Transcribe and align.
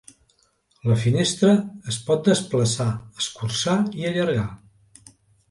La 0.91 0.95
finestra 1.01 1.51
es 1.93 1.99
pot 2.07 2.25
desplaçar, 2.31 2.89
escurçar 3.25 3.77
i 4.01 4.09
allargar. 4.15 4.49